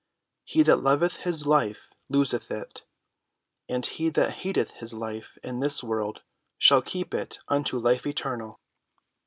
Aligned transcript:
He 0.45 0.63
that 0.63 0.77
loveth 0.77 1.17
his 1.17 1.45
life 1.45 1.91
loseth 2.09 2.49
it; 2.49 2.81
and 3.69 3.85
he 3.85 4.09
that 4.09 4.31
hateth 4.31 4.71
his 4.71 4.95
life 4.95 5.37
in 5.43 5.59
this 5.59 5.83
world 5.83 6.23
shall 6.57 6.81
keep 6.81 7.13
it 7.13 7.37
unto 7.49 7.77
life 7.77 8.07
eternal. 8.07 8.59